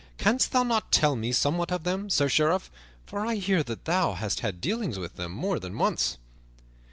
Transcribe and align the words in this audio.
Canst 0.17 0.51
thou 0.51 0.63
not 0.63 0.91
tell 0.91 1.15
me 1.15 1.31
somewhat 1.31 1.71
of 1.71 1.83
them, 1.83 2.09
Sir 2.09 2.27
Sheriff? 2.27 2.71
For 3.05 3.23
I 3.23 3.35
hear 3.35 3.61
that 3.61 3.85
thou 3.85 4.13
hast 4.13 4.39
had 4.39 4.59
dealings 4.59 4.97
with 4.97 5.15
them 5.15 5.31
more 5.31 5.59
than 5.59 5.77
once." 5.77 6.17